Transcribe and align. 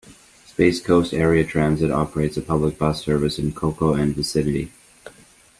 Space 0.47 0.81
Coast 0.81 1.13
Area 1.13 1.43
Transit 1.45 1.91
operates 1.91 2.35
a 2.35 2.41
public 2.41 2.79
bus 2.79 3.03
service 3.05 3.37
in 3.37 3.53
Cocoa 3.53 3.93
and 3.93 4.15
vicinity. 4.15 4.71